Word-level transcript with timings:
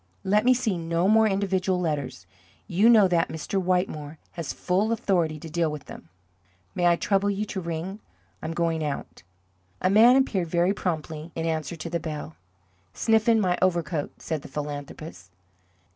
Let 0.23 0.45
me 0.45 0.55
see 0.55 0.79
no 0.79 1.07
more 1.07 1.27
individual 1.27 1.79
letters. 1.79 2.25
You 2.65 2.89
know 2.89 3.07
that 3.07 3.29
Mr. 3.29 3.61
Whittemore 3.61 4.17
has 4.31 4.51
full 4.51 4.91
authority 4.91 5.39
to 5.39 5.47
deal 5.47 5.71
with 5.71 5.85
them. 5.85 6.09
May 6.73 6.87
I 6.87 6.95
trouble 6.95 7.29
you 7.29 7.45
to 7.45 7.61
ring? 7.61 7.99
I 8.41 8.47
am 8.47 8.55
going 8.55 8.83
out." 8.83 9.21
A 9.79 9.91
man 9.91 10.15
appeared 10.15 10.47
very 10.47 10.73
promptly 10.73 11.31
in 11.35 11.45
answer 11.45 11.75
to 11.75 11.87
the 11.91 11.99
bell. 11.99 12.35
"Sniffen, 12.95 13.39
my 13.39 13.59
overcoat," 13.61 14.19
said 14.19 14.41
the 14.41 14.47
philanthropist. 14.47 15.29